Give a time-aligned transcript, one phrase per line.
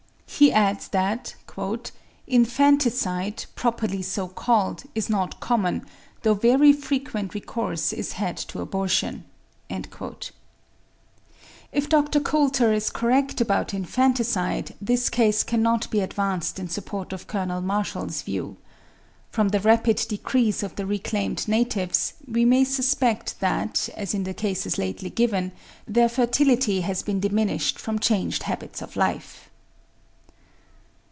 [0.33, 1.35] He adds that
[2.25, 5.85] "infanticide, properly so called, is not common,
[6.23, 9.25] though very frequent recourse is had to abortion."
[9.69, 9.91] If
[11.89, 12.19] Dr.
[12.19, 18.23] Coulter is correct about infanticide, this case cannot be advanced in support of Colonel Marshall's
[18.23, 18.57] view.
[19.29, 24.33] From the rapid decrease of the reclaimed natives, we may suspect that, as in the
[24.33, 25.51] cases lately given,
[25.85, 29.47] their fertility has been diminished from changed habits of life.